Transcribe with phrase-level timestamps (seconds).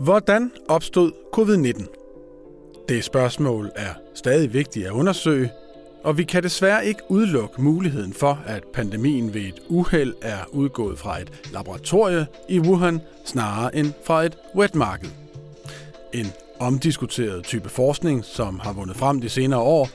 [0.00, 2.84] Hvordan opstod covid-19?
[2.88, 5.50] Det spørgsmål er stadig vigtigt at undersøge,
[6.04, 10.98] og vi kan desværre ikke udelukke muligheden for, at pandemien ved et uheld er udgået
[10.98, 15.08] fra et laboratorie i Wuhan snarere end fra et wetmarked.
[16.12, 16.26] En
[16.58, 19.88] omdiskuteret type forskning, som har vundet frem de senere år,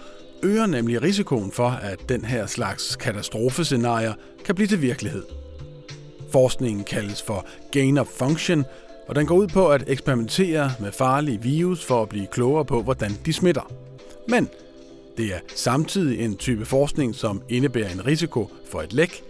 [0.43, 4.14] øger nemlig risikoen for, at den her slags katastrofescenarier
[4.45, 5.23] kan blive til virkelighed.
[6.31, 8.65] Forskningen kaldes for gain of function,
[9.07, 12.82] og den går ud på at eksperimentere med farlige virus for at blive klogere på,
[12.82, 13.71] hvordan de smitter.
[14.28, 14.50] Men
[15.18, 19.24] det er samtidig en type forskning, som indebærer en risiko for et læk.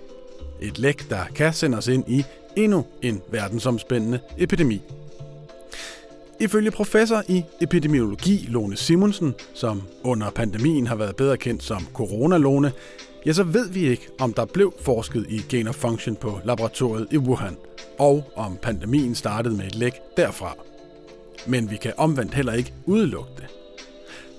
[0.62, 2.24] Et læk, der kan sende os ind i
[2.56, 4.82] endnu en verdensomspændende epidemi.
[6.40, 12.72] Ifølge professor i epidemiologi Lone Simonsen, som under pandemien har været bedre kendt som coronalone,
[13.26, 17.08] ja, så ved vi ikke, om der blev forsket i gain of function på laboratoriet
[17.12, 17.58] i Wuhan,
[18.00, 20.56] og om pandemien startede med et læk derfra.
[21.48, 23.48] Men vi kan omvendt heller ikke udelukke det.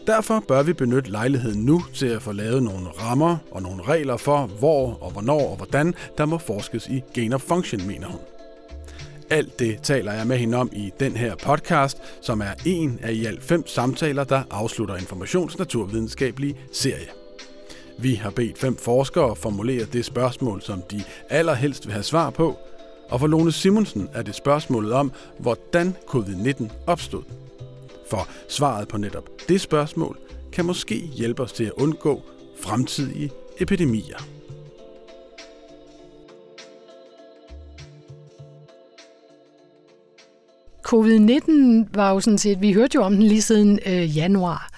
[0.06, 4.16] Derfor bør vi benytte lejligheden nu til at få lavet nogle rammer og nogle regler
[4.16, 8.20] for, hvor og hvornår og hvordan der må forskes i gain of function, mener hun.
[9.30, 13.12] Alt det taler jeg med hende om i den her podcast, som er en af
[13.12, 17.23] i alt fem samtaler, der afslutter informationsnaturvidenskabelige serie.
[17.98, 22.56] Vi har bedt fem forskere formulere det spørgsmål, som de allerhelst vil have svar på,
[23.10, 27.22] og for Lone Simonsen er det spørgsmålet om, hvordan covid-19 opstod.
[28.10, 30.18] For svaret på netop det spørgsmål
[30.52, 32.22] kan måske hjælpe os til at undgå
[32.60, 34.18] fremtidige epidemier.
[40.88, 44.73] Covid-19 var jo sådan set, vi hørte jo om den lige siden øh, januar.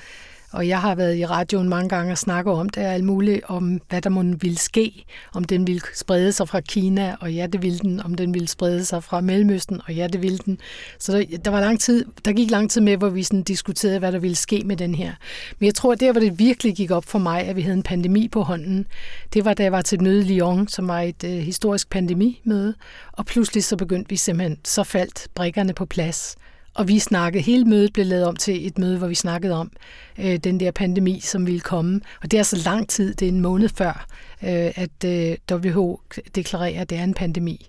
[0.57, 3.81] Og jeg har været i radioen mange gange og snakket om det, alt muligt om,
[3.89, 7.63] hvad der må ville ske, om den ville sprede sig fra Kina, og ja, det
[7.63, 10.59] ville den, om den ville sprede sig fra Mellemøsten, og ja, det ville den.
[10.99, 13.99] Så der, der, var lang tid, der gik lang tid med, hvor vi sådan diskuterede,
[13.99, 15.13] hvad der ville ske med den her.
[15.59, 17.77] Men jeg tror, at der, hvor det virkelig gik op for mig, at vi havde
[17.77, 18.87] en pandemi på hånden,
[19.35, 22.75] det var, da jeg var til møde i Lyon, som var et øh, historisk pandemimøde,
[23.13, 26.37] og pludselig så begyndte vi simpelthen, så faldt brikkerne på plads.
[26.77, 29.71] Og vi snakkede, hele mødet blev lavet om til et møde, hvor vi snakkede om
[30.19, 32.01] øh, den der pandemi, som ville komme.
[32.23, 34.07] Og det er så lang tid, det er en måned før,
[34.43, 36.01] øh, at øh, WHO
[36.35, 37.67] deklarerer, at det er en pandemi.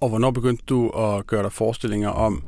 [0.00, 2.42] Og hvornår begyndte du at gøre dig forestillinger om,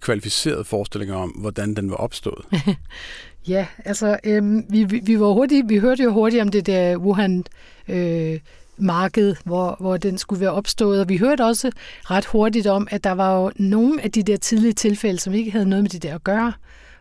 [0.00, 2.44] kvalificerede forestillinger om, hvordan den var opstået?
[3.48, 7.44] ja, altså, øh, vi, vi, var hurtigt, vi hørte jo hurtigt om det der Wuhan
[7.88, 8.40] øh,
[8.82, 11.00] marked, hvor, hvor den skulle være opstået.
[11.00, 11.70] Og vi hørte også
[12.04, 15.50] ret hurtigt om, at der var jo nogle af de der tidlige tilfælde, som ikke
[15.50, 16.52] havde noget med det der at gøre.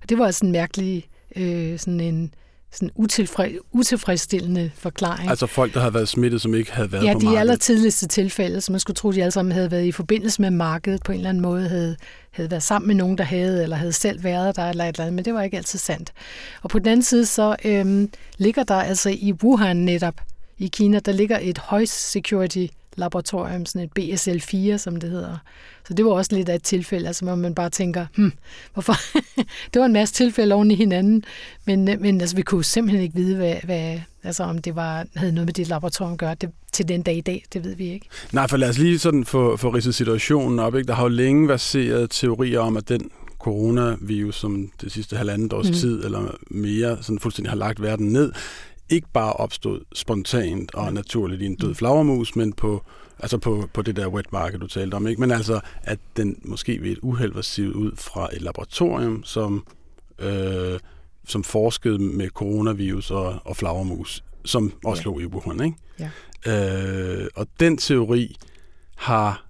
[0.02, 2.34] Og det var altså en mærkelig, øh, sådan en
[2.72, 5.30] sådan utilfred, utilfredsstillende forklaring.
[5.30, 7.32] Altså folk, der havde været smittet, som ikke havde været ja, på markedet?
[7.32, 9.92] Ja, de aller tidligste tilfælde, som man skulle tro, de alle sammen havde været i
[9.92, 11.96] forbindelse med markedet på en eller anden måde, havde,
[12.32, 15.04] havde været sammen med nogen, der havde, eller havde selv været der, eller et eller
[15.04, 16.14] andet, men det var ikke altid sandt.
[16.62, 20.16] Og på den anden side, så øhm, ligger der altså i Wuhan netop
[20.62, 25.38] i Kina, der ligger et høj security laboratorium, sådan et BSL-4, som det hedder.
[25.88, 28.32] Så det var også lidt af et tilfælde, altså hvor man bare tænker, hmm,
[28.74, 28.94] hvorfor?
[29.74, 31.24] det var en masse tilfælde oven i hinanden,
[31.66, 35.32] men, men altså, vi kunne simpelthen ikke vide, hvad, hvad, altså, om det var, havde
[35.32, 37.92] noget med det laboratorium at gøre det, til den dag i dag, det ved vi
[37.92, 38.08] ikke.
[38.32, 40.76] Nej, for lad os lige sådan få, få ridset situationen op.
[40.76, 40.88] Ikke?
[40.88, 45.68] Der har jo længe været teorier om, at den coronavirus, som det sidste halvandet års
[45.68, 45.74] mm.
[45.74, 48.32] tid eller mere, sådan fuldstændig har lagt verden ned,
[48.92, 52.84] ikke bare opstod spontant og naturligt i en død flagermus, men på,
[53.20, 55.08] altså på, på det der wet market, du talte om.
[55.08, 55.22] Ikke?
[55.22, 59.68] Men altså, at den måske ved et uheld var sivet ud fra et laboratorium, som,
[60.20, 60.80] øh,
[61.28, 65.10] som forskede med coronavirus og, og flagermus, som også ja.
[65.10, 65.66] lå i Wuhan.
[65.66, 65.78] Ikke?
[66.46, 67.22] Ja.
[67.22, 68.36] Øh, og den teori
[68.96, 69.46] har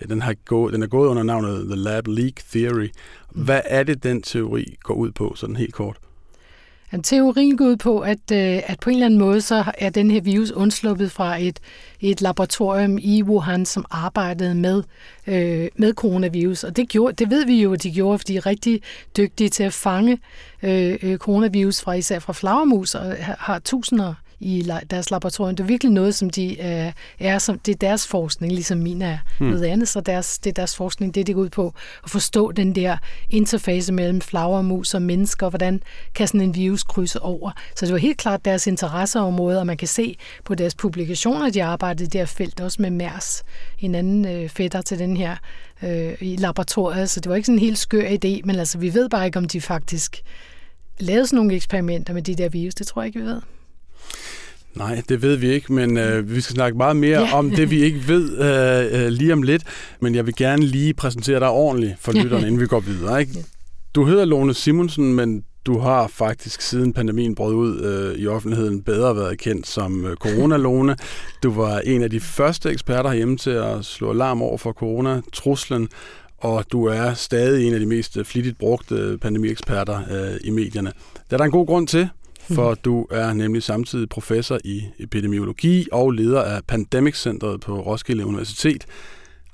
[0.00, 2.88] ja, den, har gået, den er gået under navnet The Lab Leak Theory.
[3.34, 3.44] Mm.
[3.44, 5.98] Hvad er det, den teori går ud på, sådan helt kort?
[6.94, 9.90] Jamen, teorien går ud på, at, øh, at på en eller anden måde, så er
[9.90, 11.60] den her virus undsluppet fra et,
[12.00, 14.82] et laboratorium i Wuhan, som arbejdede med,
[15.26, 16.64] øh, med coronavirus.
[16.64, 18.80] Og det, gjorde, det ved vi jo, at de gjorde, fordi de er rigtig
[19.16, 20.18] dygtige til at fange
[20.62, 25.56] øh, øh coronavirus fra især fra flagermus, og har tusinder i deres laboratorium.
[25.56, 29.02] Det er virkelig noget, som de øh, er, som, det er deres forskning, ligesom min
[29.02, 29.48] er hmm.
[29.48, 32.52] noget andet, så deres, det er deres forskning, det det går ud på, at forstå
[32.52, 32.96] den der
[33.30, 35.82] interface mellem flagermus og mennesker, hvordan
[36.14, 37.50] kan sådan en virus krydse over.
[37.76, 41.64] Så det var helt klart deres interesseområde, og man kan se på deres publikationer, de
[41.64, 43.42] arbejdede i det her felt, også med MERS,
[43.78, 45.36] en anden øh, fætter til den her
[45.82, 48.94] øh, i laboratoriet, så det var ikke sådan en helt skør idé, men altså vi
[48.94, 50.22] ved bare ikke, om de faktisk
[50.98, 53.40] lavede sådan nogle eksperimenter med de der virus, det tror jeg ikke, vi ved.
[54.74, 57.34] Nej, det ved vi ikke, men øh, vi skal snakke meget mere ja.
[57.34, 59.62] om det, vi ikke ved øh, øh, lige om lidt.
[60.00, 63.20] Men jeg vil gerne lige præsentere dig ordentligt for lytterne, inden vi går videre.
[63.20, 63.44] Ikke?
[63.94, 68.82] Du hedder Lone Simonsen, men du har faktisk siden pandemien brød ud øh, i offentligheden
[68.82, 70.96] bedre været kendt som øh, coronalone.
[71.42, 75.88] Du var en af de første eksperter hjemme til at slå alarm over for coronatruslen,
[76.38, 80.92] og du er stadig en af de mest flittigt brugte pandemieksperter øh, i medierne.
[81.14, 82.08] Det er der en god grund til,
[82.50, 88.26] for du er nemlig samtidig professor i epidemiologi og leder af Pandemic Centeret på Roskilde
[88.26, 88.86] Universitet.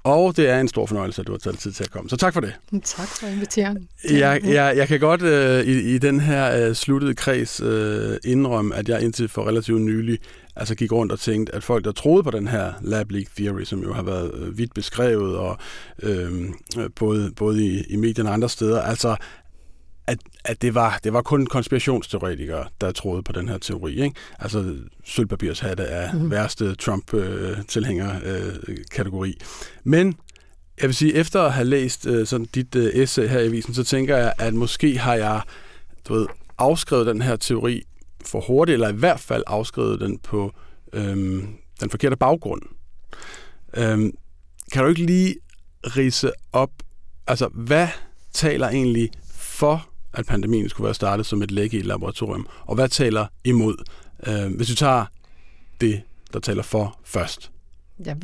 [0.04, 2.10] Og det er en stor fornøjelse, at du har taget tid til at komme.
[2.10, 2.52] Så tak for det.
[2.84, 3.88] Tak for inviteringen.
[4.10, 8.74] Jeg, jeg, jeg kan godt øh, i, i den her øh, sluttede kreds øh, indrømme,
[8.74, 10.18] at jeg indtil for relativt nylig
[10.56, 13.64] altså gik rundt og tænkte, at folk, der troede på den her lab leak theory,
[13.64, 15.58] som jo har været øh, vidt beskrevet, og
[16.02, 16.30] øh,
[16.96, 19.16] både, både i, i medierne og andre steder, altså
[20.10, 24.02] at, at det, var, det var kun konspirationsteoretikere, der troede på den her teori.
[24.02, 24.16] Ikke?
[24.38, 26.30] Altså sølvpapirshatte er mm.
[26.30, 29.30] værste Trump-tilhænger-kategori.
[29.30, 29.36] Øh,
[29.84, 30.16] Men
[30.80, 33.74] jeg vil sige, efter at have læst øh, sådan dit øh, essay her i avisen,
[33.74, 35.40] så tænker jeg, at måske har jeg
[36.08, 36.26] du ved,
[36.58, 37.82] afskrevet den her teori
[38.24, 40.52] for hurtigt, eller i hvert fald afskrevet den på
[40.92, 41.48] øhm,
[41.80, 42.62] den forkerte baggrund.
[43.76, 44.12] Øhm,
[44.72, 45.36] kan du ikke lige
[45.82, 46.70] rise op,
[47.26, 47.88] altså hvad
[48.32, 52.74] taler egentlig for at pandemien skulle være startet som et læge i et laboratorium, og
[52.74, 53.76] hvad taler imod?
[54.26, 55.04] Øh, hvis du tager
[55.80, 56.02] det,
[56.32, 57.50] der taler for først.
[58.06, 58.14] Ja,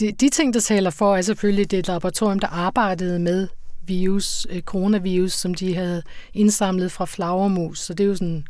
[0.00, 3.48] de, de ting, der taler for, er selvfølgelig det laboratorium, der arbejdede med
[3.86, 6.02] virus, øh, coronavirus, som de havde
[6.34, 7.80] indsamlet fra flagermus.
[7.80, 8.46] Så det er jo sådan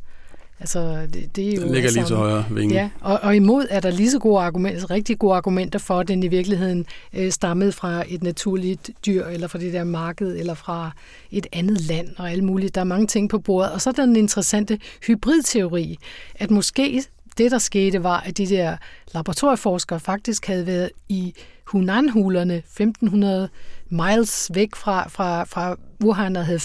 [0.60, 2.74] Altså, det, det er jo den ligger altså, lige til højre vinge.
[2.74, 5.98] Ja, og, og imod er der lige så gode argumenter, altså rigtig gode argumenter for,
[5.98, 10.36] at den i virkeligheden øh, stammede fra et naturligt dyr, eller fra det der marked,
[10.36, 10.90] eller fra
[11.30, 12.68] et andet land, og alle mulige.
[12.68, 13.72] Der er mange ting på bordet.
[13.72, 15.98] Og så er der den interessante hybridteori,
[16.34, 17.04] at måske
[17.38, 18.76] det, der skete, var, at de der
[19.14, 21.34] laboratorieforskere faktisk havde været i
[21.64, 23.48] Hunan-hulerne 1500
[23.88, 26.60] miles væk fra, fra, fra Wuhan og havde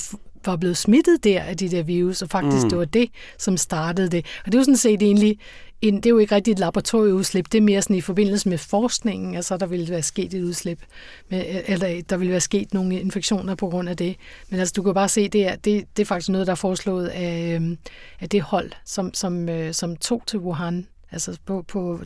[0.45, 2.69] var blevet smittet der af de der virus, og faktisk mm.
[2.69, 4.25] det var det, som startede det.
[4.45, 5.39] Og det er jo sådan set egentlig,
[5.81, 8.57] en, det er jo ikke rigtigt et laboratorieudslip, det er mere sådan i forbindelse med
[8.57, 10.79] forskningen, altså der ville være sket et udslip,
[11.29, 14.15] med, eller der ville være sket nogle infektioner på grund af det.
[14.49, 16.55] Men altså du kan bare se, det er, det, det er faktisk noget, der er
[16.55, 17.77] foreslået af, øhm,
[18.19, 21.99] af det hold, som, som, øh, som tog til Wuhan, altså på, på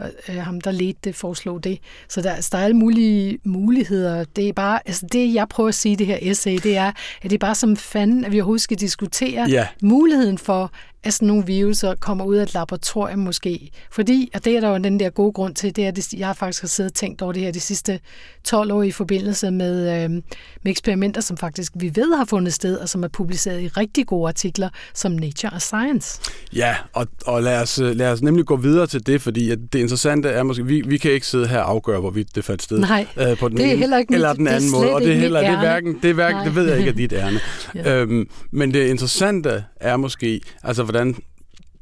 [0.00, 1.78] WHO-vegne øh, ham, der ledte det, foreslog det.
[2.08, 4.24] Så der, altså, der er alle mulige muligheder.
[4.24, 6.92] Det er bare, altså det, jeg prøver at sige i det her essay, det er,
[7.22, 9.66] at det er bare som fanden, at vi overhovedet skal diskutere ja.
[9.82, 10.72] muligheden for,
[11.04, 13.70] at sådan nogle viruser kommer ud af et laboratorium måske.
[13.90, 16.36] Fordi, og det er der jo den der gode grund til, det er, at jeg
[16.36, 18.00] faktisk har siddet og tænkt over det her de sidste
[18.44, 20.22] 12 år i forbindelse med, øh, med
[20.66, 24.28] eksperimenter, som faktisk vi ved har fundet sted, og som er publiceret i rigtig gode
[24.28, 26.20] artikler, som Nature og Science.
[26.52, 29.78] Ja, og, og lad, os, lad os nemlig gå videre til det, fordi at det
[29.78, 32.78] interessante er måske, vi, vi kan ikke sidde her og afgøre, hvorvidt det fandt sted
[32.78, 35.16] Nej, øh, på den det er heller ikke eller den anden måde, og det er
[35.16, 37.40] heller det er hverken, det, er hverken, det ved jeg ikke er dit ærne.
[37.74, 37.94] ja.
[37.94, 41.16] øhm, men det interessante er måske, altså hvordan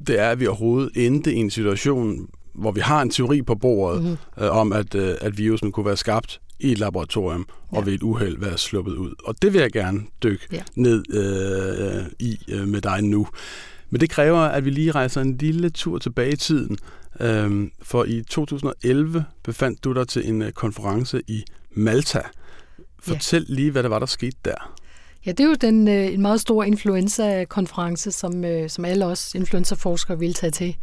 [0.07, 3.55] det er, at vi overhovedet endte i en situation, hvor vi har en teori på
[3.55, 4.45] bordet mm-hmm.
[4.45, 7.79] øh, om, at, øh, at virusen kunne være skabt i et laboratorium ja.
[7.79, 9.15] og ved et uheld være sluppet ud.
[9.25, 10.63] Og det vil jeg gerne dykke ja.
[10.75, 13.27] ned øh, i øh, med dig nu.
[13.91, 16.79] Men det kræver, at vi lige rejser en lille tur tilbage i tiden.
[17.21, 22.23] Øh, for i 2011 befandt du dig til en øh, konference i Malta.
[22.99, 23.55] Fortæl ja.
[23.55, 24.75] lige, hvad der var, der skete der.
[25.27, 29.35] Ja, det er jo den, øh, en meget stor influenza-konference, som, øh, som alle os
[29.35, 30.77] influenza-forskere ville tage til.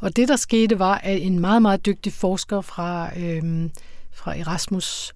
[0.00, 3.70] Og det, der skete, var, at en meget, meget dygtig forsker fra, øh,
[4.12, 5.12] fra Erasmus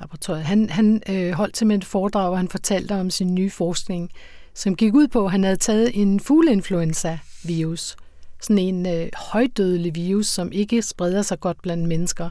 [0.00, 4.10] laboratoriet, han, han øh, holdt simpelthen et foredrag, hvor han fortalte om sin nye forskning,
[4.54, 7.96] som gik ud på, at han havde taget en fugleinfluenza-virus,
[8.40, 12.30] sådan en øh, højdødelig virus, som ikke spreder sig godt blandt mennesker,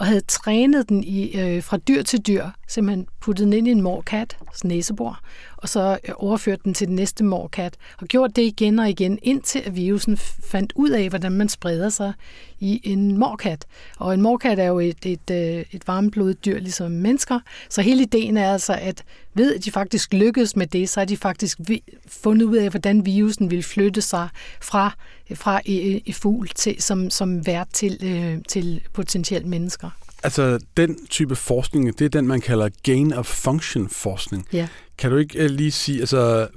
[0.00, 3.70] og havde trænet den i, øh, fra dyr til dyr, simpelthen puttet den ind i
[3.70, 5.20] en morkat, næsebor,
[5.56, 9.18] og så øh, overført den til den næste morkat, og gjort det igen og igen,
[9.22, 10.16] indtil at virusen
[10.50, 12.12] fandt ud af, hvordan man spreder sig
[12.60, 13.66] i en morkat.
[13.98, 18.02] Og en morkat er jo et, et, øh, et varmblodet dyr, ligesom mennesker, så hele
[18.02, 19.04] ideen er altså, at
[19.34, 21.58] ved at de faktisk lykkedes med det, så har de faktisk
[22.06, 24.28] fundet ud af, hvordan virusen vil flytte sig
[24.60, 24.94] fra,
[25.34, 29.89] fra i, i fugl til, som, som vært til, øh, til potentielt mennesker.
[30.22, 34.46] Altså, den type forskning, det er den, man kalder gain of function forskning.
[34.52, 34.68] Ja.
[34.98, 36.48] Kan du ikke uh, lige sige, altså,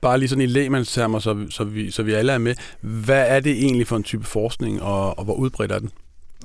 [0.00, 3.40] bare lige sådan i lægmandstermer, så, så, vi, så vi alle er med, hvad er
[3.40, 5.90] det egentlig for en type forskning, og, og hvor udbredt er den?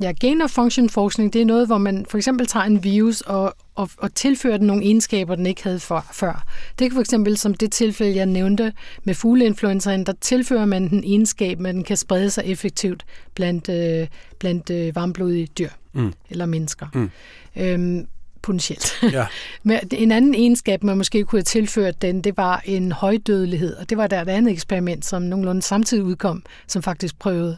[0.02, 3.22] Ja, gain of function forskning, det er noget, hvor man for eksempel tager en virus
[3.22, 6.46] og, og, og tilfører den nogle egenskaber, den ikke havde for, før.
[6.80, 8.74] Det kan for eksempel, som det tilfælde, jeg nævnte
[9.04, 14.08] med fugleinfluenzaen, der tilfører man den egenskab, at den kan sprede sig effektivt blandt, øh,
[14.40, 16.14] blandt øh, varmblodige dyr mm.
[16.30, 16.88] eller mennesker.
[16.94, 17.12] Mm.
[17.56, 18.08] Øhm,
[18.42, 18.94] potentielt.
[19.12, 19.26] Ja.
[19.64, 23.90] Men en anden egenskab, man måske kunne have tilført den, det var en højdødelighed, og
[23.90, 27.58] det var der et andet eksperiment, som nogenlunde samtidig udkom, som faktisk prøvede.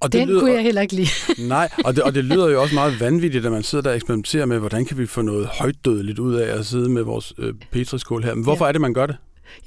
[0.00, 1.08] Og det Den lyder, kunne jeg heller ikke lide.
[1.48, 3.96] nej, og det, og det lyder jo også meget vanvittigt, at man sidder der og
[3.96, 7.54] eksperimenterer med, hvordan kan vi få noget højdødeligt ud af at sidde med vores øh,
[7.70, 8.34] petriskål her.
[8.34, 8.68] Men hvorfor ja.
[8.68, 9.16] er det, man gør det?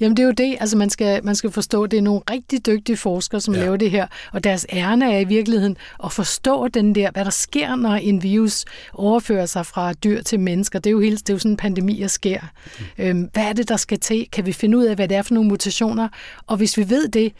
[0.00, 2.20] Jamen det er jo det, altså man skal, man skal forstå, at det er nogle
[2.30, 3.60] rigtig dygtige forskere, som ja.
[3.60, 7.30] laver det her, og deres ærne er i virkeligheden at forstå den der, hvad der
[7.30, 10.78] sker, når en virus overfører sig fra dyr til mennesker.
[10.78, 12.40] Det er jo, helt, det er jo sådan, pandemier sker.
[12.78, 13.04] Mm.
[13.04, 14.26] Øhm, hvad er det, der skal til?
[14.32, 16.08] Kan vi finde ud af, hvad det er for nogle mutationer?
[16.46, 17.32] Og hvis vi ved det,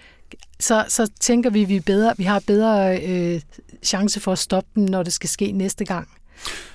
[0.61, 3.41] så, så tænker vi, at vi, bedre, vi har bedre øh,
[3.83, 6.09] chance for at stoppe den, når det skal ske næste gang.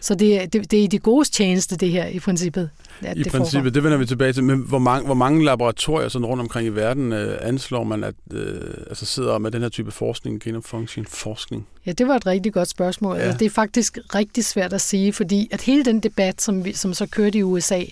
[0.01, 2.69] Så det, det, det er i de gode tjeneste, det her i princippet.
[3.03, 3.69] Ja, I det princippet, foregår.
[3.69, 4.43] det vender vi tilbage til.
[4.43, 8.15] Men hvor mange, hvor mange laboratorier sådan rundt omkring i verden øh, anslår man, at
[8.33, 11.67] øh, altså sidder med den her type forskning, function forskning?
[11.85, 13.17] Ja, det var et rigtig godt spørgsmål.
[13.17, 13.31] Ja.
[13.31, 16.93] Det er faktisk rigtig svært at sige, fordi at hele den debat, som, vi, som
[16.93, 17.83] så kørte i USA,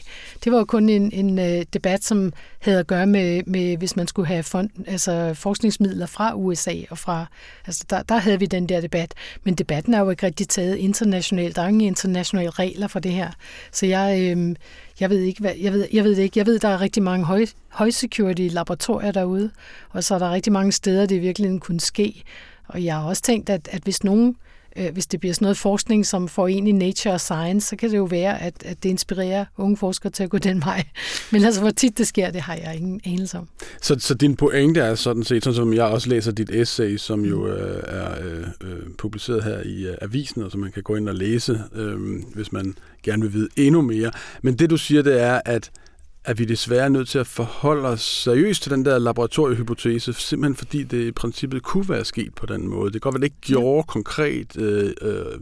[0.43, 3.95] det var jo kun en, en uh, debat, som havde at gøre med, med hvis
[3.95, 7.25] man skulle have fond, altså forskningsmidler fra USA, og fra,
[7.67, 9.13] altså der, der havde vi den der debat.
[9.43, 11.55] Men debatten er jo ikke rigtig taget internationalt.
[11.55, 13.31] Der er ingen internationale regler for det her.
[13.71, 14.55] Så jeg, øh,
[14.99, 16.39] jeg ved ikke, hvad, jeg ved, jeg ved det ikke.
[16.39, 19.51] Jeg ved, der er rigtig mange høj, høj security laboratorier derude,
[19.89, 22.23] og så er der rigtig mange steder, det virkelig kunne ske.
[22.67, 24.35] Og jeg har også tænkt, at, at hvis nogen
[24.75, 27.75] øh, hvis det bliver sådan noget forskning, som får en i nature og science, så
[27.75, 30.83] kan det jo være, at, at det inspirerer unge forskere til at gå den vej.
[31.31, 33.47] Men altså, hvor tit det sker, det har jeg ingen anelse om.
[33.81, 37.25] Så, så din pointe er sådan set, sådan som jeg også læser dit essay, som
[37.25, 40.95] jo øh, er øh, øh, publiceret her i øh, avisen, og som man kan gå
[40.95, 41.97] ind og læse, øh,
[42.33, 44.11] hvis man gerne vil vide endnu mere.
[44.41, 45.71] Men det du siger, det er, at
[46.25, 50.55] at vi desværre er nødt til at forholde os seriøst til den der laboratoriehypotese, simpelthen
[50.55, 52.85] fordi det i princippet kunne være sket på den måde.
[52.85, 53.81] Det kan godt være, det ikke gjorde ja.
[53.81, 55.39] konkret øh, øh,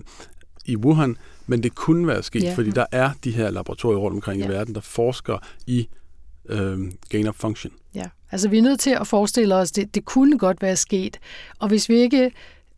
[0.66, 2.54] i Wuhan, men det kunne være sket, ja.
[2.56, 4.46] fordi der er de her laboratorier rundt omkring ja.
[4.46, 5.38] i verden, der forsker
[5.68, 5.88] i
[6.50, 7.74] øh, gain of function.
[7.96, 11.20] Ja, altså vi er nødt til at forestille os, det, det kunne godt være sket,
[11.60, 12.32] og hvis vi ikke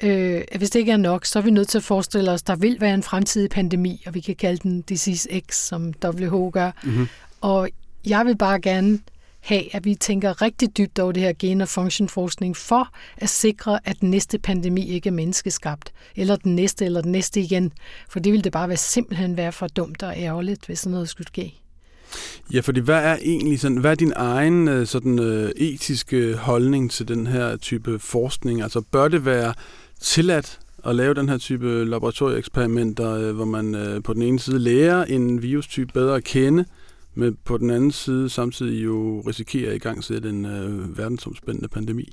[0.03, 2.47] Øh, hvis det ikke er nok, så er vi nødt til at forestille os, at
[2.47, 6.50] der vil være en fremtidig pandemi, og vi kan kalde den Disease X, som WHO
[6.53, 6.71] gør.
[6.83, 7.07] Mm-hmm.
[7.41, 7.69] Og
[8.05, 9.00] jeg vil bare gerne
[9.45, 13.79] have, at vi tænker rigtig dybt over det her gen- og functionforskning for at sikre,
[13.83, 17.71] at den næste pandemi ikke er menneskeskabt, eller den næste, eller den næste igen.
[18.09, 21.09] For det ville det bare være simpelthen være for dumt og ærgerligt, hvis sådan noget
[21.09, 21.59] skulle ske.
[22.53, 26.35] Ja, fordi hvad er egentlig sådan, hvad er din egen øh, sådan, øh, etiske øh,
[26.35, 28.62] holdning til den her type forskning?
[28.62, 29.53] Altså bør det være
[30.01, 34.59] tilladt at lave den her type øh, laboratorieeksperimenter, øh, hvor man på den ene side
[34.59, 36.65] lærer en virustype bedre at kende,
[37.15, 42.10] men på den anden side samtidig jo risikerer i gang sætte en øh, verdensomspændende pandemi.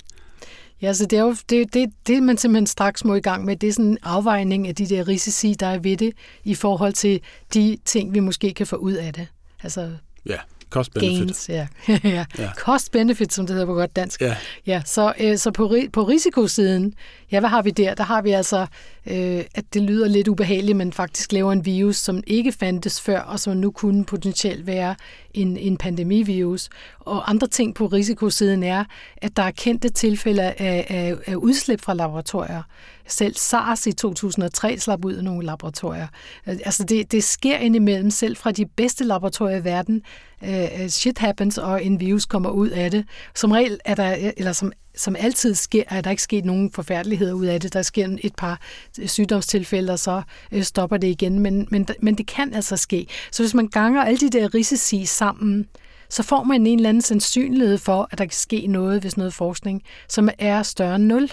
[0.81, 3.55] Ja, så det er jo det, det, det, man simpelthen straks må i gang med,
[3.55, 6.93] det er sådan en afvejning af de der risici, der er ved det, i forhold
[6.93, 7.21] til
[7.53, 9.27] de ting, vi måske kan få ud af det.
[9.63, 9.91] Altså
[10.25, 10.37] ja.
[10.73, 11.17] Cost-benefit.
[11.17, 11.67] Gains, ja.
[12.03, 12.25] ja.
[12.37, 12.49] ja.
[12.55, 14.21] Cost-benefit, som det hedder på godt dansk.
[14.21, 14.35] Ja.
[14.65, 16.93] ja så øh, så på, på risikosiden,
[17.31, 17.93] ja, hvad har vi der?
[17.93, 18.65] Der har vi altså,
[19.05, 23.19] øh, at det lyder lidt ubehageligt, men faktisk laver en virus, som ikke fandtes før,
[23.19, 24.95] og som nu kunne potentielt være
[25.33, 26.69] en, en pandemivirus.
[26.99, 28.83] Og andre ting på risikosiden er,
[29.17, 32.61] at der er kendte tilfælde af, af, af udslip fra laboratorier.
[33.07, 36.07] Selv SARS i 2003 slap ud af nogle laboratorier.
[36.45, 40.01] Altså det, det sker indimellem, selv fra de bedste laboratorier i verden.
[40.41, 43.05] Uh, shit happens, og en virus kommer ud af det.
[43.35, 47.33] Som regel er der, eller som som altid sker, er der ikke sket nogen forfærdeligheder
[47.33, 47.73] ud af det.
[47.73, 48.59] Der sker et par
[49.05, 51.39] sygdomstilfælde, og så øh, stopper det igen.
[51.39, 53.07] Men, men, men det kan altså ske.
[53.31, 55.67] Så hvis man ganger alle de der risici sammen,
[56.09, 59.33] så får man en eller anden sandsynlighed for, at der kan ske noget, hvis noget
[59.33, 61.29] forskning, som er større end 0.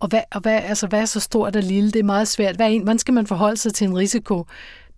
[0.00, 1.90] Og hvad, og hvad, altså, hvad er så stort og lille?
[1.90, 2.56] Det er meget svært.
[2.56, 4.46] Hvad, en, hvordan skal man forholde sig til en risiko,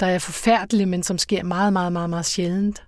[0.00, 2.82] der er forfærdelig, men som sker meget, meget, meget, meget sjældent?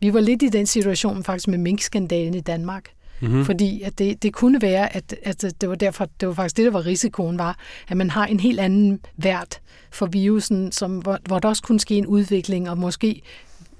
[0.00, 2.90] Vi var lidt i den situation faktisk med minkskandalen i Danmark.
[3.20, 3.44] Mm-hmm.
[3.44, 6.64] Fordi at det, det kunne være, at, at det var derfor, det var faktisk det,
[6.64, 11.18] der var risikoen, var, at man har en helt anden vært for virusen, som, hvor,
[11.24, 13.22] hvor der også kunne ske en udvikling, og måske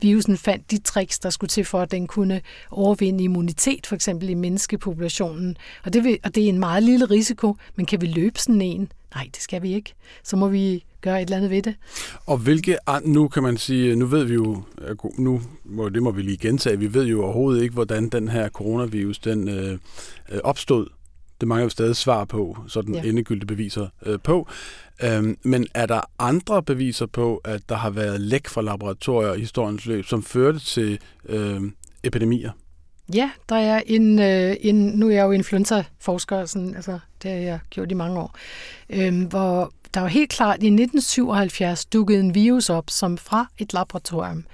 [0.01, 4.29] virusen fandt de tricks, der skulle til for, at den kunne overvinde immunitet, for eksempel
[4.29, 5.57] i menneskepopulationen.
[5.85, 8.63] Og det, vil, og det er en meget lille risiko, men kan vi løbe sådan
[8.63, 8.93] en?
[9.15, 9.95] Nej, det skal vi ikke.
[10.23, 11.75] Så må vi gøre et eller andet ved det.
[12.27, 14.63] Og hvilke, nu kan man sige, nu ved vi jo,
[15.19, 18.49] nu må, det må vi lige gentage, vi ved jo overhovedet ikke, hvordan den her
[18.49, 19.79] coronavirus den øh,
[20.29, 20.87] øh opstod
[21.41, 23.03] det mangler jo stadig svar på, sådan ja.
[23.03, 24.49] endegyldige beviser øh, på.
[25.03, 29.41] Øhm, men er der andre beviser på, at der har været læk fra laboratorier i
[29.41, 31.61] historiens løb, som førte til øh,
[32.05, 32.51] epidemier?
[33.15, 37.39] Ja, der er en, øh, en nu er jeg jo influenza-forsker, sådan, altså, det har
[37.39, 38.37] jeg gjort i mange år,
[38.91, 43.73] øh, hvor der var helt klart i 1977 dukkede en virus op, som fra et
[43.73, 44.45] laboratorium,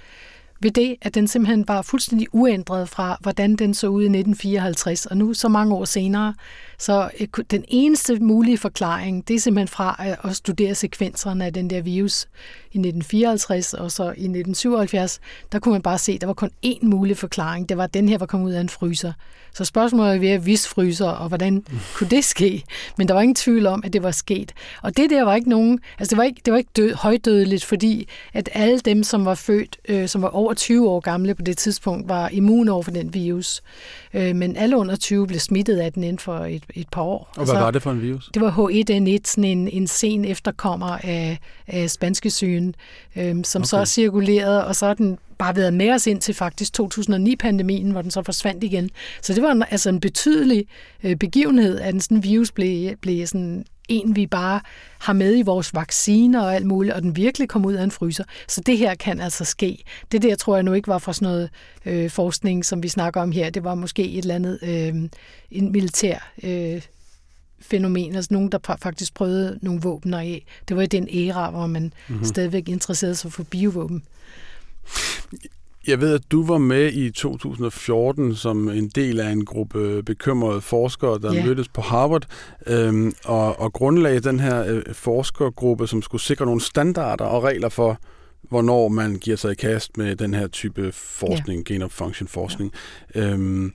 [0.63, 5.05] ved det, at den simpelthen var fuldstændig uændret fra, hvordan den så ud i 1954,
[5.05, 6.33] og nu så mange år senere,
[6.79, 11.53] så øh, den eneste mulige forklaring, det er simpelthen fra øh, at studere sekvenserne af
[11.53, 12.23] den der virus
[12.71, 15.19] i 1954 og så i 1977,
[15.51, 17.69] der kunne man bare se, at der var kun én mulig forklaring.
[17.69, 19.13] Det var, at den her var kommet ud af en fryser.
[19.53, 22.63] Så spørgsmålet er ved at vis fryser, og hvordan kunne det ske?
[22.97, 24.51] Men der var ingen tvivl om, at det var sket.
[24.81, 27.65] Og det der var ikke nogen, altså det var ikke, det var ikke død, højdødeligt,
[27.65, 31.41] fordi at alle dem, som var født, øh, som var over 20 år gamle på
[31.41, 33.61] det tidspunkt, var immune over for den virus.
[34.13, 37.19] Øh, men alle under 20 blev smittet af den inden for et, et par år.
[37.29, 38.29] Og hvad altså, var det for en virus?
[38.33, 42.75] Det var H1N1, sådan en, en sen efterkommer af, af spanske sygen,
[43.15, 43.67] øh, som okay.
[43.67, 48.01] så cirkulerede, og så er den bare været med os ind til faktisk 2009-pandemien, hvor
[48.01, 48.89] den så forsvandt igen.
[49.21, 50.65] Så det var en, altså en betydelig
[51.03, 54.61] øh, begivenhed, at en sådan virus blev, blev sådan en, vi bare
[54.99, 57.91] har med i vores vacciner og alt muligt, og den virkelig kom ud af en
[57.91, 58.23] fryser.
[58.47, 59.83] Så det her kan altså ske.
[60.11, 61.49] Det der tror jeg nu ikke var fra sådan noget
[61.85, 63.49] øh, forskning, som vi snakker om her.
[63.49, 65.09] Det var måske et eller andet øh,
[65.51, 66.81] en militær øh,
[67.61, 70.45] fænomen, altså nogen, der faktisk prøvede nogle våben af.
[70.67, 72.25] Det var i den æra, hvor man mm-hmm.
[72.25, 74.03] stadigvæk interesserede sig for biovåben.
[75.87, 80.61] Jeg ved, at du var med i 2014 som en del af en gruppe bekymrede
[80.61, 81.45] forskere, der yeah.
[81.45, 82.25] mødtes på Harvard,
[82.67, 87.69] øhm, og, og grundlagde den her øh, forskergruppe, som skulle sikre nogle standarder og regler
[87.69, 87.97] for,
[88.49, 91.65] hvornår man giver sig i kast med den her type forskning, yeah.
[91.65, 92.71] gain of function forskning.
[93.17, 93.33] Yeah.
[93.33, 93.73] Øhm,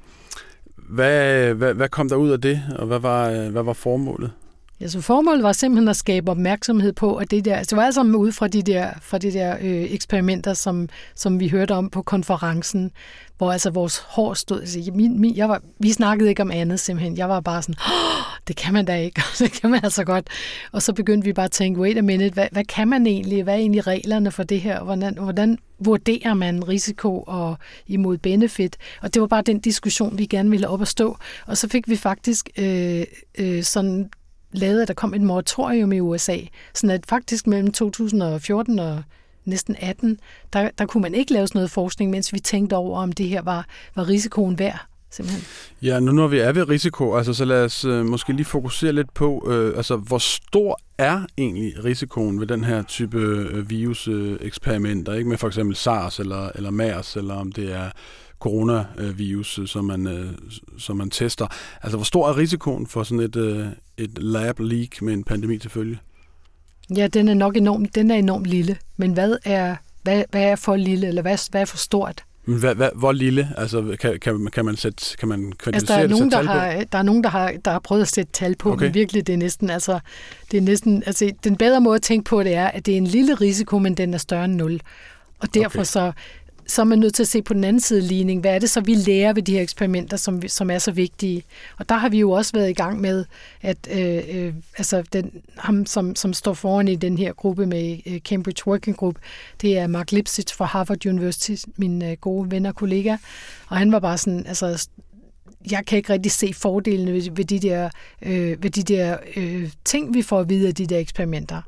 [0.77, 4.31] hvad, hvad, hvad kom der ud af det, og hvad var, øh, hvad var formålet?
[4.81, 7.85] Ja, så formålet var simpelthen at skabe opmærksomhed på, at det der, altså det var
[7.85, 11.91] altså ud fra de der, fra de der øh, eksperimenter, som, som vi hørte om
[11.91, 12.91] på konferencen,
[13.39, 16.81] hvor altså vores hår stod, altså min, min, jeg var, vi snakkede ikke om andet
[16.81, 20.05] simpelthen, jeg var bare sådan, oh, det kan man da ikke, det kan man altså
[20.05, 20.29] godt.
[20.73, 23.43] Og så begyndte vi bare at tænke, wait a minute, hvad, hvad kan man egentlig,
[23.43, 28.77] hvad er egentlig reglerne for det her, hvordan, hvordan vurderer man risiko og imod benefit?
[29.03, 31.17] Og det var bare den diskussion, vi gerne ville op at stå.
[31.47, 33.05] Og så fik vi faktisk øh,
[33.39, 34.11] øh, sådan
[34.53, 36.39] lavede, at der kom et moratorium i USA,
[36.75, 39.03] sådan at faktisk mellem 2014 og
[39.45, 40.21] næsten 18,
[40.53, 43.29] der, der kunne man ikke lave sådan noget forskning, mens vi tænkte over, om det
[43.29, 44.87] her var, var risikoen værd.
[45.11, 45.45] Simpelthen.
[45.83, 48.93] Ja, nu når vi er ved risiko, altså, så lad os øh, måske lige fokusere
[48.93, 55.13] lidt på, øh, altså, hvor stor er egentlig risikoen ved den her type øh, viruseksperimenter,
[55.13, 57.91] øh, ikke med for eksempel SARS eller, eller MERS, eller om det er
[58.41, 60.33] coronavirus, som man, øh,
[60.79, 61.47] som man tester.
[61.83, 65.59] Altså, hvor stor er risikoen for sådan et, øh, et lab leak med en pandemi
[65.59, 65.99] til følge?
[66.97, 68.77] Ja, den er nok enormt, den er enormt lille.
[68.97, 72.25] Men hvad er, hvad, hvad er for lille, eller hvad, hvad er for stort?
[72.45, 73.49] Men hvad, hvad, hvor lille?
[73.57, 76.43] Altså, kan, kan, kan man sætte, kan man kvantificere altså, der er det, nogen, der
[76.43, 78.85] har, Der er nogen, der har, der har prøvet at sætte tal på, okay.
[78.85, 79.99] men virkelig, det er næsten, altså,
[80.51, 82.99] det er næsten, altså, den bedre måde at tænke på det er, at det er
[82.99, 84.81] en lille risiko, men den er større end nul.
[85.39, 85.85] Og derfor okay.
[85.85, 86.13] så
[86.69, 88.41] så er man nødt til at se på den anden side ligning.
[88.41, 91.43] Hvad er det så, vi lærer ved de her eksperimenter, som, som er så vigtige?
[91.79, 93.25] Og der har vi jo også været i gang med,
[93.63, 97.99] at øh, øh, altså den, ham, som, som står foran i den her gruppe med
[98.07, 99.17] øh, Cambridge Working Group,
[99.63, 103.17] det er Mark Lipsitz fra Harvard University, min øh, gode ven og kollega.
[103.69, 104.89] Og han var bare sådan, altså
[105.71, 107.91] jeg kan ikke rigtig se fordelene ved, ved de der,
[108.23, 111.63] øh, ved de der øh, ting, vi får at vide af de der eksperimenter.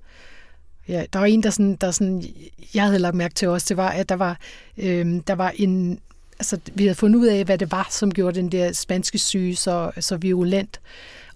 [0.90, 2.24] Ja, der var en, der, sådan, der sådan,
[2.74, 4.38] jeg havde lagt mærke til også, det var, at der var,
[4.79, 6.00] øh, der var en,
[6.38, 9.57] altså vi havde fundet ud af, hvad det var, som gjorde den der spanske syge
[9.57, 10.81] så, så virulent.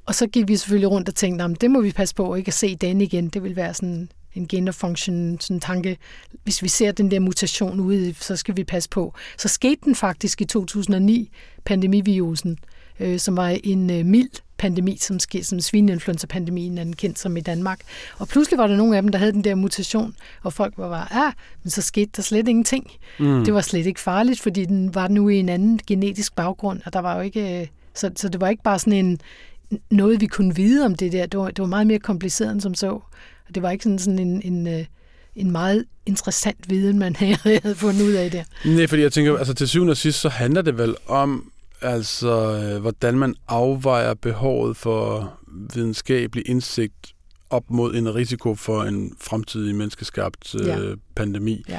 [0.07, 2.55] Og så gik vi selvfølgelig rundt og tænkte, det må vi passe på ikke at
[2.55, 3.29] se den igen.
[3.29, 5.99] Det vil være sådan en gain of function sådan tanke.
[6.45, 9.15] Hvis vi ser den der mutation ude, så skal vi passe på.
[9.39, 11.31] Så skete den faktisk i 2009,
[11.65, 12.59] pandemivirusen,
[13.01, 17.37] øh, som var en øh, mild pandemi, som, sker, som svineinfluenza-pandemien er den kendt som
[17.37, 17.81] i Danmark.
[18.19, 20.89] Og pludselig var der nogle af dem, der havde den der mutation, og folk var
[20.89, 22.91] bare, ah, men så skete der slet ingenting.
[23.19, 23.45] Mm.
[23.45, 26.93] Det var slet ikke farligt, fordi den var nu i en anden genetisk baggrund, og
[26.93, 29.21] der var jo ikke, øh, så, så det var ikke bare sådan en,
[29.91, 31.27] noget, vi kunne vide om det der.
[31.27, 32.91] Det var, det var meget mere kompliceret end som så.
[33.49, 34.85] Og det var ikke sådan, sådan en, en, øh,
[35.37, 38.45] en meget interessant viden, man havde fundet ud af der.
[38.65, 41.51] Nej, fordi jeg tænker, altså til syvende og sidst, så handler det vel om
[41.85, 45.33] Altså, øh, hvordan man afvejer behovet for
[45.75, 47.15] videnskabelig indsigt
[47.51, 50.79] op mod en risiko for en fremtidig menneskeskabt øh, ja.
[51.17, 51.65] pandemi.
[51.69, 51.79] Ja.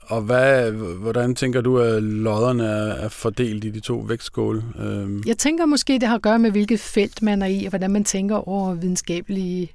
[0.00, 4.62] og hvad, hvordan tænker du, at lodderne er fordelt i de to vægtskåle?
[4.78, 5.22] Øhm.
[5.26, 7.90] Jeg tænker måske, det har at gøre med, hvilket felt man er i, og hvordan
[7.90, 9.72] man tænker over videnskabelige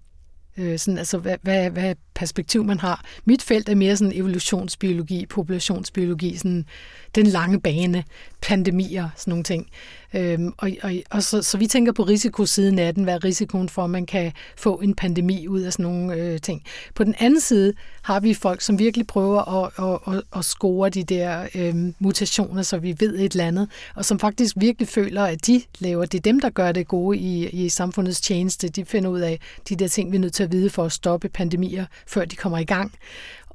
[0.58, 3.06] øh, sådan, altså hvad, hvad, hvad perspektiv man har.
[3.26, 6.66] Mit felt er mere sådan evolutionsbiologi, populationsbiologi, sådan
[7.16, 8.04] den lange bane,
[8.42, 9.68] pandemier, sådan nogle ting.
[10.13, 13.69] Øhm, og og, og så, så vi tænker på risikosiden af den, hvad er risikoen
[13.69, 16.63] for, at man kan få en pandemi ud af sådan nogle øh, ting.
[16.95, 19.71] På den anden side har vi folk, som virkelig prøver at,
[20.08, 24.06] at, at, at score de der øh, mutationer, så vi ved et eller andet, og
[24.06, 27.50] som faktisk virkelig føler, at de laver, det er dem, der gør det gode i,
[27.50, 28.69] i samfundets tjeneste.
[28.69, 30.91] De finder ud af de der ting, vi er nødt til at vide for at
[30.91, 32.91] stoppe pandemier, før de kommer i gang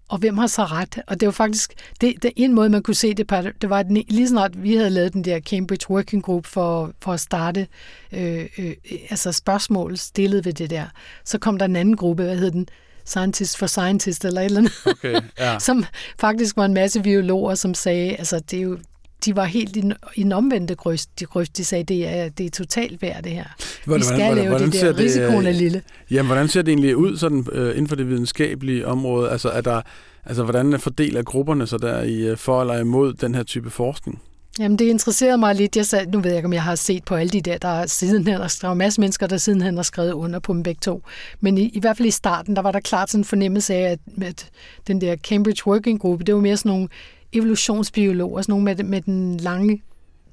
[0.09, 0.99] og hvem har så ret?
[1.07, 3.79] Og det var faktisk, det, det en måde, man kunne se det på, det var,
[3.79, 7.67] at lige snart vi havde lavet den der Cambridge Working Group for, for at starte
[8.13, 8.75] øh, øh,
[9.11, 10.85] altså spørgsmål stillet ved det der,
[11.25, 12.69] så kom der en anden gruppe, hvad hed den?
[13.05, 15.59] Scientist for Scientist eller et eller andet, okay, ja.
[15.67, 15.85] som
[16.21, 18.79] faktisk var en masse biologer, som sagde, altså det er jo,
[19.25, 21.21] de var helt i, i den omvendte grøft.
[21.21, 21.57] De, grøft.
[21.57, 23.45] de sagde, det er, det er totalt værd, det her.
[23.85, 24.99] Hvordan, Vi skal hvordan, lave hvordan det der.
[24.99, 25.83] Risikoen er lille.
[26.11, 29.31] Jamen, hvordan ser det egentlig ud sådan, øh, inden for det videnskabelige område?
[29.31, 29.83] Altså, er der,
[30.25, 34.23] altså, hvordan fordeler grupperne sig der i øh, for eller imod den her type forskning?
[34.59, 35.77] Jamen, det interesserede mig lidt.
[35.77, 37.69] Jeg sagde, nu ved jeg ikke, om jeg har set på alle de der, der
[37.69, 40.79] er sidenhen, der er en masse mennesker, der sidenhen har skrevet under på dem begge
[40.83, 41.03] to.
[41.41, 43.91] Men i, i hvert fald i starten, der var der klart sådan en fornemmelse af,
[43.91, 44.51] at, at
[44.87, 46.89] den der Cambridge Working Group, det var mere sådan nogle
[47.37, 49.83] evolutionsbiologer, sådan nogle med, med den lange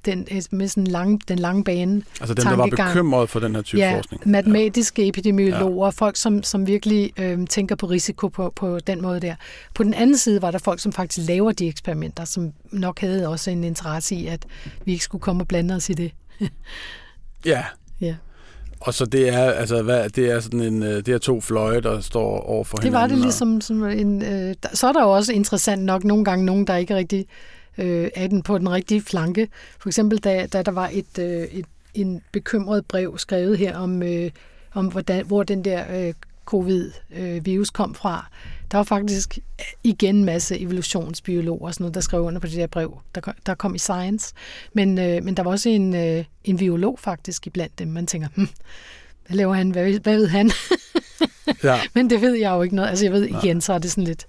[0.06, 2.02] den, med sådan lang, den lange bane.
[2.22, 4.22] Altså dem, der var bekymret for den her type ja, forskning.
[4.30, 5.08] matematiske ja.
[5.08, 5.90] epidemiologer, ja.
[5.90, 9.36] folk, som, som virkelig øh, tænker på risiko på, på den måde der.
[9.76, 13.28] På den anden side var der folk, som faktisk laver de eksperimenter, som nok havde
[13.28, 14.46] også en interesse i, at
[14.86, 16.12] vi ikke skulle komme og blande os i det.
[17.46, 17.64] ja.
[18.02, 18.16] Ja.
[18.86, 21.82] Og så det er, altså, hvad, det er sådan en, øh, det er to fløje,
[21.82, 23.10] der står over for det hinanden.
[23.10, 26.26] Det var det ligesom som en, øh, så er der jo også interessant nok nogle
[26.26, 27.26] gange nogen, der ikke rigtig
[27.78, 29.48] øh, er den på den rigtige flanke.
[29.80, 34.04] For eksempel da, da der var et, øh, et en bekymret brev skrevet her om,
[34.04, 34.32] øh,
[34.74, 36.14] om hvordan, hvor den der øh,
[36.46, 38.30] covid-virus øh, kom fra.
[38.74, 39.40] Der var faktisk
[39.84, 43.22] igen en masse evolutionsbiologer og sådan noget, der skrev under på det der brev, der
[43.22, 44.34] kom, der kom i Science.
[44.74, 47.88] Men, øh, men der var også en, øh, en biolog faktisk iblandt dem.
[47.88, 48.48] Man tænker, hm,
[49.28, 49.70] hvad laver han?
[49.70, 50.52] Hvad, hvad ved han?
[51.64, 51.80] ja.
[51.96, 52.90] Men det ved jeg jo ikke noget.
[52.90, 54.28] Altså jeg ved igen, så er det sådan lidt...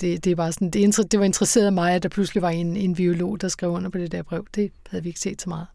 [0.00, 2.76] Det, det, er bare sådan, det, det var interesseret mig, at der pludselig var en,
[2.76, 4.46] en biolog, der skrev under på det der brev.
[4.54, 5.66] Det havde vi ikke set så meget.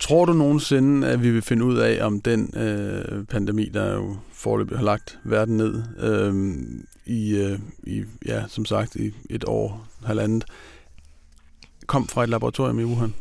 [0.00, 4.16] Tror du nogensinde, at vi vil finde ud af, om den øh, pandemi, der jo
[4.32, 6.56] forløbig har lagt verden ned øh,
[7.06, 10.44] i, øh, i, ja, som sagt, i et år, halvandet,
[11.86, 13.14] kom fra et laboratorium i Wuhan?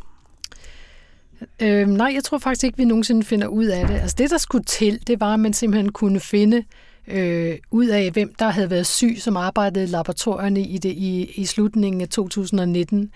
[1.59, 3.95] Øh, nej, jeg tror faktisk ikke, vi nogensinde finder ud af det.
[3.95, 6.63] Altså det, der skulle til, det var, at man simpelthen kunne finde
[7.07, 11.31] øh, ud af, hvem der havde været syg, som arbejdede i laboratorierne i, det, i,
[11.35, 13.11] i slutningen af 2019,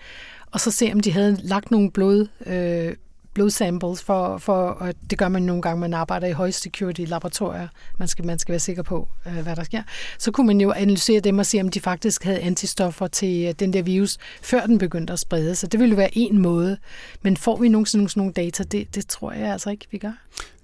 [0.50, 2.94] og så se, om de havde lagt nogle blod, øh,
[3.34, 7.68] blodsamples, for, for, og det gør man nogle gange, man arbejder i høj security laboratorier.
[7.98, 9.82] Man skal, man skal være sikker på, øh, hvad der sker.
[10.18, 13.54] Så kunne man jo analysere dem og se, om de faktisk havde antistoffer til øh,
[13.58, 15.72] den der virus, før den begyndte at sprede sig.
[15.72, 16.76] Det ville være en måde.
[17.22, 18.62] Men får vi nogensinde sådan nogle data?
[18.62, 20.12] Det, det tror jeg altså ikke, vi gør.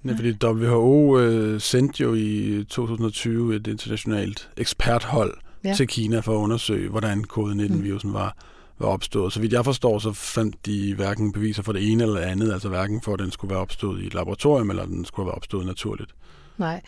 [0.03, 5.75] Nej, fordi WHO øh, sendte jo i 2020 et internationalt eksperthold ja.
[5.75, 8.37] til Kina for at undersøge, hvordan covid-19-virusen var
[8.79, 9.33] var opstået.
[9.33, 12.53] Så vidt jeg forstår, så fandt de hverken beviser for det ene eller det andet,
[12.53, 15.35] altså hverken for, at den skulle være opstået i et laboratorium, eller den skulle være
[15.35, 16.11] opstået naturligt.
[16.59, 16.81] Nej,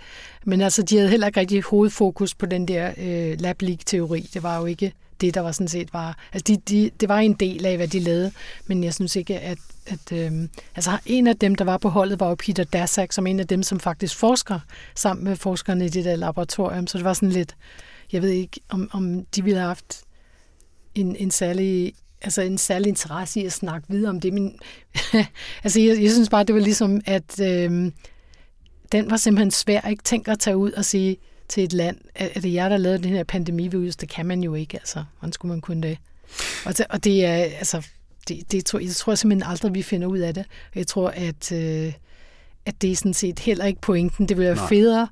[0.44, 4.42] men altså, de havde heller ikke rigtig hovedfokus på den der øh, lab teori Det
[4.42, 6.18] var jo ikke det, der var sådan set var...
[6.32, 8.32] Altså, de, de, det var en del af, hvad de lavede,
[8.66, 9.58] men jeg synes ikke, at...
[9.86, 10.32] at øh,
[10.74, 13.46] altså, en af dem, der var på holdet, var jo Peter Daszak, som en af
[13.46, 14.60] dem, som faktisk forsker
[14.94, 16.86] sammen med forskerne i det der laboratorium.
[16.86, 17.56] Så det var sådan lidt...
[18.12, 20.04] Jeg ved ikke, om, om de ville have haft
[21.00, 24.58] en, en særlig altså en særlig interesse i at snakke videre om det, men
[25.64, 27.92] altså jeg, jeg synes bare, det var ligesom, at øh,
[28.92, 29.88] den var simpelthen svær.
[29.88, 31.16] Ikke tænk at tage ud og sige
[31.48, 33.96] til et land, at, det er jer, der lavede den her pandemivirus.
[33.96, 35.04] Det kan man jo ikke, altså.
[35.18, 35.98] Hvordan skulle man kunne det?
[36.66, 37.86] Og, det, og det er, altså,
[38.28, 40.44] det, det tror, jeg tror simpelthen aldrig, vi finder ud af det.
[40.74, 41.92] Jeg tror, at, øh,
[42.66, 44.28] at det er sådan set heller ikke pointen.
[44.28, 45.08] Det vil være federe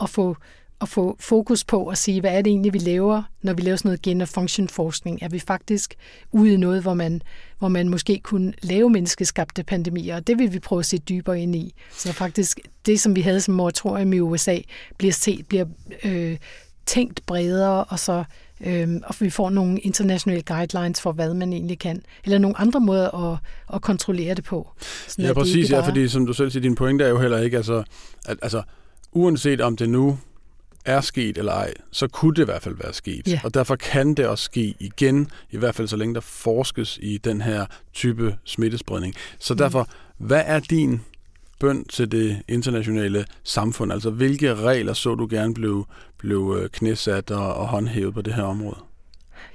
[0.00, 0.36] at få
[0.82, 3.76] at få fokus på at sige, hvad er det egentlig, vi laver, når vi laver
[3.76, 5.22] sådan noget gen- og function-forskning?
[5.22, 5.94] Er vi faktisk
[6.32, 7.22] ude i noget, hvor man,
[7.58, 10.16] hvor man måske kunne lave menneskeskabte pandemier?
[10.16, 11.74] Og det vil vi prøve at se dybere ind i.
[11.92, 14.58] Så faktisk det, som vi havde som moratorium i USA,
[14.98, 15.64] bliver, set, bliver
[16.04, 16.36] øh,
[16.86, 18.24] tænkt bredere, og så
[18.66, 22.80] øh, og vi får nogle internationale guidelines for, hvad man egentlig kan, eller nogle andre
[22.80, 23.38] måder at,
[23.74, 24.70] at kontrollere det på.
[25.08, 27.56] Sådan ja, præcis, ja, fordi som du selv siger, din pointe er jo heller ikke,
[27.56, 27.82] altså,
[28.24, 28.62] at, altså
[29.12, 30.18] uanset om det nu
[30.84, 33.28] er sket eller ej, så kunne det i hvert fald være sket.
[33.28, 33.40] Ja.
[33.44, 37.18] Og derfor kan det også ske igen, i hvert fald så længe der forskes i
[37.18, 39.14] den her type smittespredning.
[39.38, 41.00] Så derfor, hvad er din
[41.60, 43.92] bøn til det internationale samfund?
[43.92, 45.86] Altså, hvilke regler så du gerne blev,
[46.18, 48.78] blev øh, knæsat og, og håndhævet på det her område?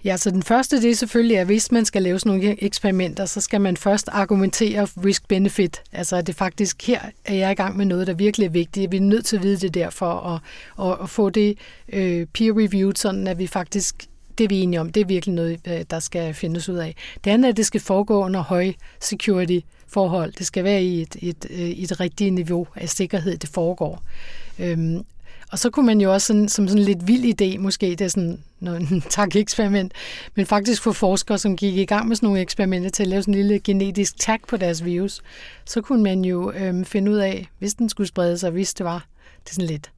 [0.07, 3.25] Ja, så den første det er selvfølgelig, at hvis man skal lave sådan nogle eksperimenter,
[3.25, 5.81] så skal man først argumentere risk-benefit.
[5.91, 8.91] Altså at det faktisk, her er jeg i gang med noget, der virkelig er vigtigt.
[8.91, 10.39] Vi er nødt til at vide det derfor, og,
[10.75, 11.57] og, og få det
[11.93, 13.95] øh, peer-reviewed, sådan at vi faktisk
[14.37, 14.91] det vi er enige om.
[14.91, 16.95] Det er virkelig noget, øh, der skal findes ud af.
[17.23, 20.33] Det andet er, at det skal foregå under høj security forhold.
[20.33, 24.03] Det skal være i et, et, øh, et, et rigtigt niveau af sikkerhed, det foregår.
[24.59, 25.03] Øhm,
[25.51, 28.01] og så kunne man jo også sådan, som sådan en lidt vild idé, måske det
[28.01, 29.93] er sådan en tak-eksperiment,
[30.35, 33.21] men faktisk få forskere, som gik i gang med sådan nogle eksperimenter til at lave
[33.21, 35.21] sådan en lille genetisk tag på deres virus,
[35.65, 38.85] så kunne man jo øhm, finde ud af, hvis den skulle sprede sig, hvis det
[38.85, 39.07] var,
[39.43, 39.91] det er sådan lidt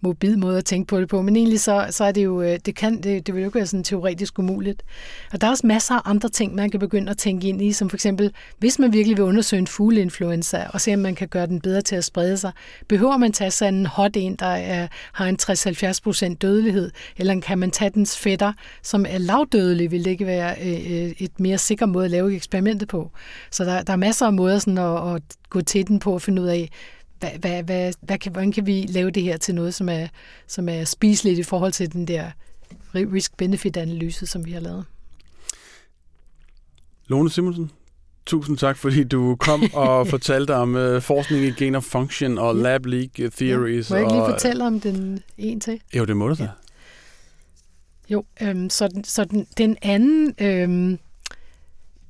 [0.00, 2.58] mobil måde at tænke på det på, men egentlig så, så er det jo, øh,
[2.66, 4.82] det, kan, det, det vil jo ikke være sådan teoretisk umuligt.
[5.32, 7.72] Og der er også masser af andre ting, man kan begynde at tænke ind i,
[7.72, 11.28] som for eksempel, hvis man virkelig vil undersøge en fugleinfluenza, og se om man kan
[11.28, 12.52] gøre den bedre til at sprede sig,
[12.88, 15.38] behøver man tage sådan en hot en, der er, har en
[16.32, 20.54] 60-70% dødelighed, eller kan man tage dens fætter, som er lavdødelig, vil det ikke være
[20.62, 23.10] øh, øh, et mere sikker måde at lave eksperimentet på.
[23.50, 26.22] Så der, der er masser af måder sådan at, at gå til den på at
[26.22, 26.70] finde ud af,
[27.20, 30.06] hvad, hvad, hvad, hvad kan, hvordan kan vi lave det her til noget, som er,
[30.46, 32.30] som er spiseligt i forhold til den der
[32.94, 34.84] risk-benefit-analyse, som vi har lavet.
[37.06, 37.70] Lone Simonsen,
[38.26, 42.56] tusind tak, fordi du kom og fortalte om uh, forskning i gain of function og
[42.56, 42.62] ja.
[42.62, 43.90] lab leak theories.
[43.90, 43.94] Ja.
[43.94, 45.80] Må jeg ikke lige og, fortælle om den en til?
[45.96, 46.42] Jo, det må du da.
[46.42, 46.48] Ja.
[48.10, 50.34] Jo, øhm, så, den, så den, den anden...
[50.38, 50.98] Øhm,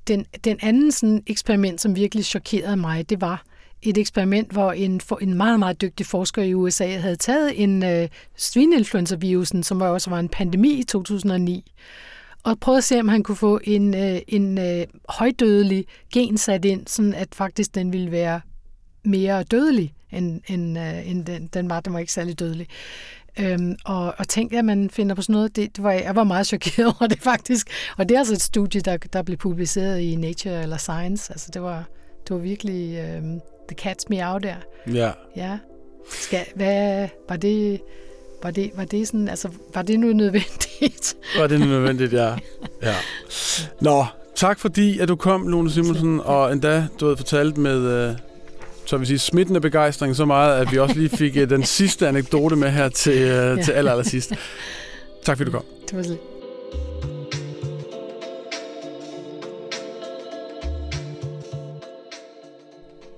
[0.09, 3.43] den, den anden sådan eksperiment, som virkelig chokerede mig, det var,
[3.83, 8.09] et eksperiment, hvor en, en meget, meget dygtig forsker i USA havde taget en øh,
[8.37, 11.73] svineinfluenza-virusen, som også var en pandemi i 2009,
[12.45, 16.65] og prøvet at se, om han kunne få en, øh, en øh, højdødelig gen sat
[16.65, 18.41] ind, sådan at faktisk den ville være
[19.05, 21.81] mere dødelig, end, end, øh, end den, den var.
[21.81, 22.67] Den var ikke særlig dødelig.
[23.39, 26.25] Øhm, og, og tænkte, at man finder på sådan noget, det, det var, jeg var
[26.25, 27.71] meget chokeret over det faktisk.
[27.99, 31.33] Og det er altså et studie, der, der blev publiceret i Nature eller Science.
[31.33, 31.85] Altså det var,
[32.29, 32.99] det var virkelig...
[32.99, 33.23] Øh,
[33.71, 34.55] The Cat's Meow der.
[34.93, 35.11] Ja.
[35.37, 35.59] Ja.
[36.11, 37.81] Skal, hvad, var det,
[38.43, 41.17] var det, var det sådan, altså, var det nu nødvendigt?
[41.39, 42.35] Var det nu nødvendigt, ja.
[42.83, 42.95] ja.
[43.81, 44.05] Nå,
[44.35, 48.17] tak fordi, at du kom, Lone Simonsen, og endda, du havde fortalt med, uh,
[48.87, 52.09] så vil sige, smittende begejstring så meget, at vi også lige fik uh, den sidste
[52.09, 53.29] anekdote med her til, uh,
[53.59, 53.63] ja.
[53.63, 54.33] til aller, aller sidst.
[55.25, 55.65] Tak fordi du kom.
[55.89, 56.19] Det var slet.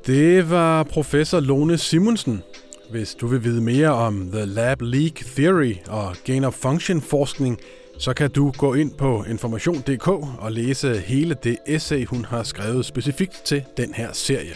[0.06, 2.42] Det var professor Lone Simonsen.
[2.90, 7.58] Hvis du vil vide mere om The Lab Leak Theory og Gain of Function forskning,
[7.98, 12.84] så kan du gå ind på information.dk og læse hele det essay, hun har skrevet
[12.84, 14.54] specifikt til den her serie.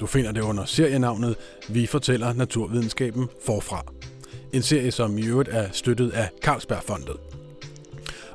[0.00, 1.36] Du finder det under serienavnet
[1.68, 3.84] Vi fortæller naturvidenskaben forfra.
[4.52, 7.16] En serie, som i øvrigt er støttet af Carlsbergfondet.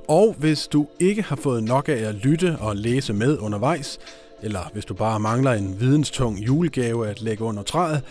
[0.08, 4.00] Og hvis du ikke har fået nok af at lytte og læse med undervejs,
[4.46, 8.04] eller hvis du bare mangler en videnstung julegave at lægge under træet,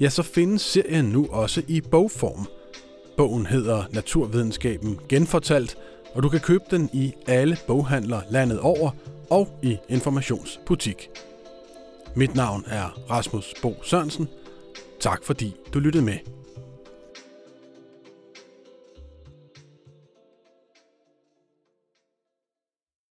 [0.00, 2.48] ja, så findes serien nu også i bogform.
[3.16, 5.76] Bogen hedder Naturvidenskaben genfortalt,
[6.14, 8.90] og du kan købe den i alle boghandler landet over
[9.30, 11.10] og i informationsbutik.
[12.16, 14.28] Mit navn er Rasmus Bo Sørensen.
[15.00, 16.41] Tak fordi du lyttede med.